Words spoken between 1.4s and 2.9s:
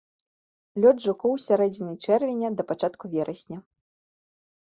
з сярэдзіны чэрвеня да